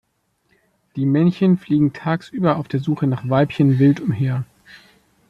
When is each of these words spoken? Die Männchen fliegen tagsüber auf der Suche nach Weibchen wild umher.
Die 0.95 1.05
Männchen 1.05 1.59
fliegen 1.59 1.93
tagsüber 1.93 2.55
auf 2.57 2.67
der 2.67 2.79
Suche 2.79 3.05
nach 3.05 3.29
Weibchen 3.29 3.77
wild 3.77 3.99
umher. 3.99 4.45